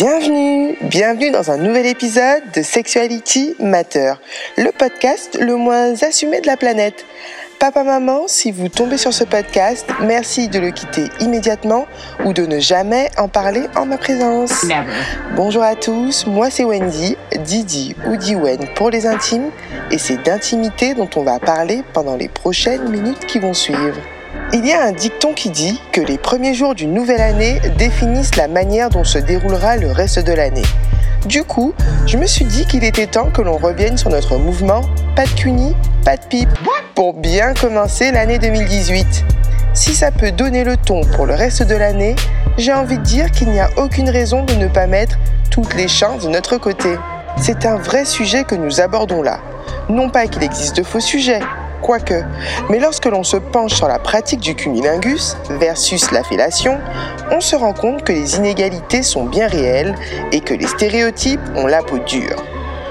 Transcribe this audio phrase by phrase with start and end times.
[0.00, 4.14] Bienvenue, bienvenue dans un nouvel épisode de Sexuality Matter,
[4.56, 7.04] le podcast le moins assumé de la planète.
[7.58, 11.84] Papa, maman, si vous tombez sur ce podcast, merci de le quitter immédiatement
[12.24, 14.64] ou de ne jamais en parler en ma présence.
[15.36, 19.50] Bonjour à tous, moi c'est Wendy, Didi ou Diwen pour les intimes,
[19.90, 23.98] et c'est d'intimité dont on va parler pendant les prochaines minutes qui vont suivre.
[24.52, 28.36] Il y a un dicton qui dit que les premiers jours d'une nouvelle année définissent
[28.36, 30.64] la manière dont se déroulera le reste de l'année.
[31.26, 31.74] Du coup,
[32.06, 34.82] je me suis dit qu'il était temps que l'on revienne sur notre mouvement
[35.14, 36.48] Pas de cuny, pas de pipe
[36.94, 39.24] pour bien commencer l'année 2018.
[39.74, 42.16] Si ça peut donner le ton pour le reste de l'année,
[42.58, 45.18] j'ai envie de dire qu'il n'y a aucune raison de ne pas mettre
[45.50, 46.96] toutes les chances de notre côté.
[47.36, 49.40] C'est un vrai sujet que nous abordons là.
[49.88, 51.40] Non pas qu'il existe de faux sujets,
[51.80, 52.22] quoique.
[52.68, 56.78] Mais lorsque l'on se penche sur la pratique du cunilingus versus la fellation,
[57.30, 59.94] on se rend compte que les inégalités sont bien réelles
[60.32, 62.42] et que les stéréotypes ont la peau dure.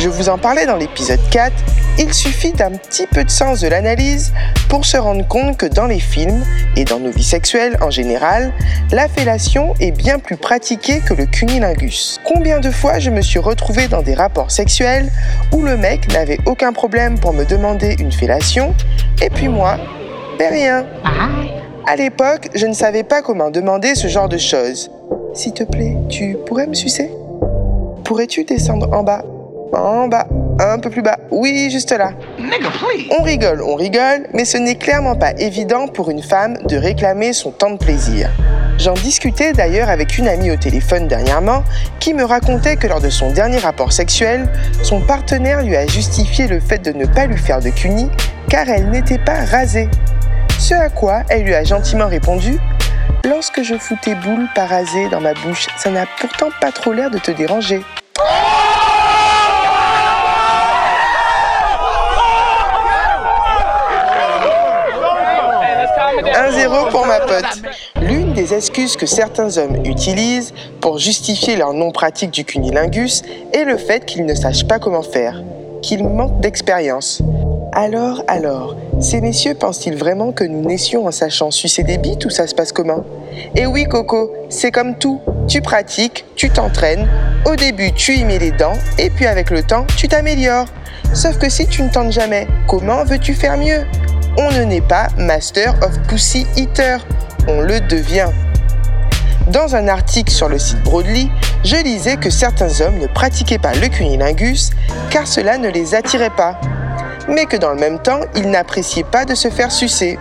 [0.00, 1.52] Je vous en parlais dans l'épisode 4,
[1.98, 4.32] il suffit d'un petit peu de sens de l'analyse
[4.70, 6.42] pour se rendre compte que dans les films
[6.74, 8.54] et dans nos vies sexuelles en général,
[8.92, 12.18] la fellation est bien plus pratiquée que le cunilingus.
[12.24, 15.12] Combien de fois je me suis retrouvée dans des rapports sexuels
[15.52, 18.74] où le mec n'avait aucun problème pour me demander une fellation
[19.20, 19.76] et puis moi,
[20.38, 20.86] ben rien.
[21.86, 24.90] À l'époque, je ne savais pas comment demander ce genre de choses.
[25.34, 27.10] S'il te plaît, tu pourrais me sucer?
[28.04, 29.22] Pourrais-tu descendre en bas?
[29.72, 30.26] En bas,
[30.58, 31.18] un peu plus bas.
[31.30, 32.12] Oui, juste là.
[33.18, 37.32] On rigole, on rigole, mais ce n'est clairement pas évident pour une femme de réclamer
[37.32, 38.30] son temps de plaisir.
[38.78, 41.64] J'en discutais d'ailleurs avec une amie au téléphone dernièrement
[41.98, 44.48] qui me racontait que lors de son dernier rapport sexuel,
[44.82, 48.08] son partenaire lui a justifié le fait de ne pas lui faire de cuni
[48.48, 49.88] car elle n'était pas rasée.
[50.58, 52.58] Ce à quoi elle lui a gentiment répondu
[53.24, 56.94] Lorsque je fous tes boules pas rasées dans ma bouche, ça n'a pourtant pas trop
[56.94, 57.82] l'air de te déranger.
[66.18, 67.62] 1-0 pour ma pote.
[68.00, 73.22] L'une des excuses que certains hommes utilisent pour justifier leur non-pratique du cunilingus
[73.52, 75.42] est le fait qu'ils ne sachent pas comment faire,
[75.82, 77.22] qu'ils manquent d'expérience.
[77.72, 82.30] Alors, alors, ces messieurs pensent-ils vraiment que nous naissions en sachant sucer des bites ou
[82.30, 83.04] ça se passe comment?
[83.54, 85.20] Eh oui, Coco, c'est comme tout.
[85.46, 87.08] Tu pratiques, tu t'entraînes.
[87.46, 90.66] Au début, tu y mets les dents et puis avec le temps, tu t'améliores.
[91.14, 93.84] Sauf que si tu ne tentes jamais, comment veux-tu faire mieux?
[94.36, 96.98] On ne naît pas Master of Pussy Eater,
[97.48, 98.30] on le devient.
[99.48, 101.30] Dans un article sur le site Broadly,
[101.64, 104.70] je lisais que certains hommes ne pratiquaient pas le cunilingus
[105.10, 106.60] car cela ne les attirait pas,
[107.28, 110.18] mais que dans le même temps, ils n'appréciaient pas de se faire sucer.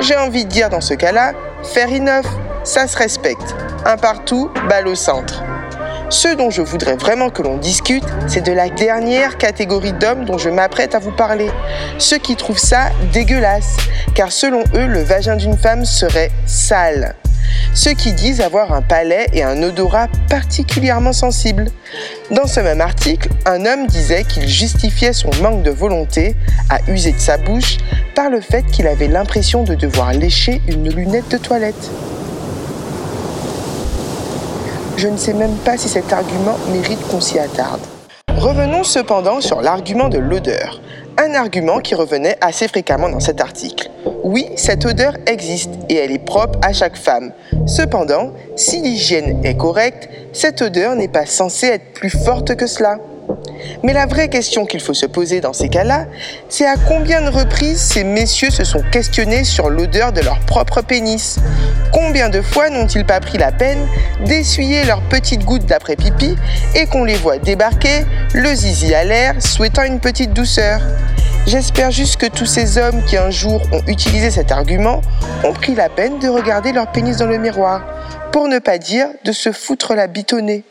[0.00, 1.32] J'ai envie de dire dans ce cas-là,
[1.62, 2.26] fair enough,
[2.64, 3.56] ça se respecte.
[3.84, 5.42] Un partout, balle au centre.
[6.10, 10.38] Ce dont je voudrais vraiment que l'on discute, c'est de la dernière catégorie d'hommes dont
[10.38, 11.50] je m'apprête à vous parler.
[11.98, 13.76] Ceux qui trouvent ça dégueulasse,
[14.14, 17.14] car selon eux, le vagin d'une femme serait sale.
[17.74, 21.66] Ceux qui disent avoir un palais et un odorat particulièrement sensibles.
[22.30, 26.36] Dans ce même article, un homme disait qu'il justifiait son manque de volonté
[26.70, 27.76] à user de sa bouche
[28.14, 31.90] par le fait qu'il avait l'impression de devoir lécher une lunette de toilette.
[34.98, 37.80] Je ne sais même pas si cet argument mérite qu'on s'y attarde.
[38.36, 40.80] Revenons cependant sur l'argument de l'odeur,
[41.16, 43.90] un argument qui revenait assez fréquemment dans cet article.
[44.24, 47.30] Oui, cette odeur existe et elle est propre à chaque femme.
[47.64, 52.98] Cependant, si l'hygiène est correcte, cette odeur n'est pas censée être plus forte que cela.
[53.82, 56.06] Mais la vraie question qu'il faut se poser dans ces cas-là,
[56.48, 60.82] c'est à combien de reprises ces messieurs se sont questionnés sur l'odeur de leur propre
[60.82, 61.38] pénis?
[61.92, 63.78] Combien de fois n'ont-ils pas pris la peine
[64.24, 66.36] d'essuyer leurs petites gouttes d'après pipi
[66.74, 70.80] et qu'on les voit débarquer, le zizi à l'air, souhaitant une petite douceur?
[71.46, 75.00] J'espère juste que tous ces hommes qui un jour ont utilisé cet argument
[75.44, 77.82] ont pris la peine de regarder leur pénis dans le miroir,
[78.32, 80.64] pour ne pas dire de se foutre la bitonnée.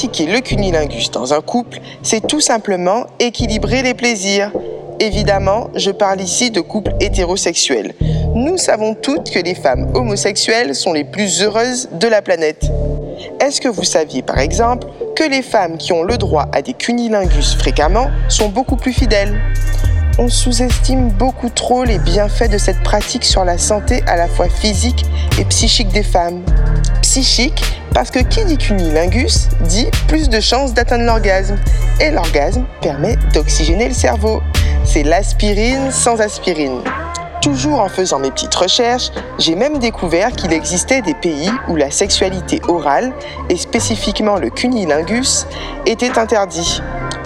[0.00, 4.50] Pratiquer le cunilingus dans un couple, c'est tout simplement équilibrer les plaisirs.
[4.98, 7.92] Évidemment, je parle ici de couples hétérosexuels.
[8.34, 12.64] Nous savons toutes que les femmes homosexuelles sont les plus heureuses de la planète.
[13.40, 16.72] Est-ce que vous saviez par exemple que les femmes qui ont le droit à des
[16.72, 19.38] cunilingus fréquemment sont beaucoup plus fidèles?
[20.18, 24.48] On sous-estime beaucoup trop les bienfaits de cette pratique sur la santé à la fois
[24.48, 25.04] physique
[25.38, 26.42] et psychique des femmes.
[27.02, 31.56] Psychique parce que qui dit cunilingus dit plus de chances d'atteindre l'orgasme.
[32.00, 34.42] Et l'orgasme permet d'oxygéner le cerveau.
[34.84, 36.80] C'est l'aspirine sans aspirine.
[37.42, 41.90] Toujours en faisant mes petites recherches, j'ai même découvert qu'il existait des pays où la
[41.90, 43.12] sexualité orale,
[43.48, 45.46] et spécifiquement le cunilingus,
[45.86, 46.82] était interdit.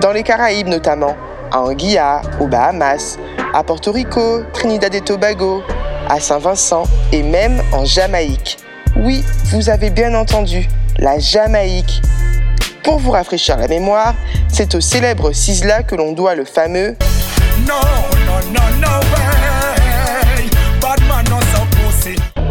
[0.00, 1.14] Dans les Caraïbes notamment,
[1.50, 3.18] à Anguilla, aux Bahamas,
[3.52, 5.62] à Porto Rico, Trinidad et Tobago,
[6.08, 8.58] à Saint-Vincent et même en Jamaïque.
[9.00, 9.22] Oui,
[9.52, 10.68] vous avez bien entendu,
[10.98, 12.02] la Jamaïque.
[12.82, 14.14] Pour vous rafraîchir la mémoire,
[14.48, 16.96] c'est au célèbre Sisla que l'on doit le fameux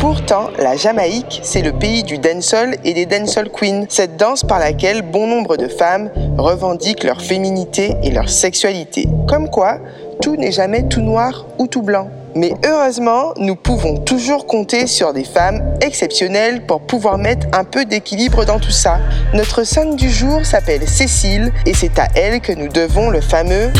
[0.00, 4.58] Pourtant, la Jamaïque, c'est le pays du dancehall et des dancehall queens, cette danse par
[4.58, 9.06] laquelle bon nombre de femmes revendiquent leur féminité et leur sexualité.
[9.28, 9.78] Comme quoi,
[10.20, 12.10] tout n'est jamais tout noir ou tout blanc.
[12.34, 17.84] Mais heureusement, nous pouvons toujours compter sur des femmes exceptionnelles pour pouvoir mettre un peu
[17.84, 18.98] d'équilibre dans tout ça.
[19.34, 23.70] Notre sainte du jour s'appelle Cécile et c'est à elle que nous devons le fameux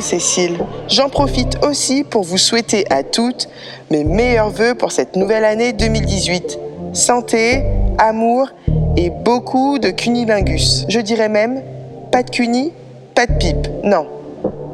[0.00, 0.58] Cécile.
[0.88, 3.48] J'en profite aussi pour vous souhaiter à toutes
[3.90, 6.58] mes meilleurs voeux pour cette nouvelle année 2018.
[6.92, 7.62] Santé,
[7.98, 8.48] amour
[8.96, 10.84] et beaucoup de cunilingus.
[10.88, 11.62] Je dirais même
[12.10, 12.72] pas de cuni,
[13.14, 13.68] pas de pipe.
[13.84, 14.06] Non,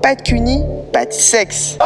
[0.02, 1.78] pas de cuni, pas de sexe.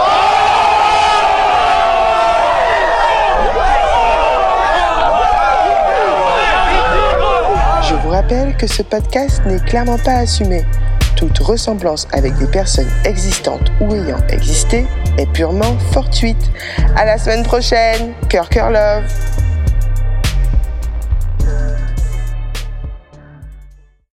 [7.82, 10.65] Je vous rappelle que ce podcast n'est clairement pas assumé.
[11.17, 14.87] Toute ressemblance avec des personnes existantes ou ayant existé
[15.19, 16.51] est purement fortuite.
[16.95, 18.13] À la semaine prochaine.
[18.29, 19.45] Cœur, cœur, love.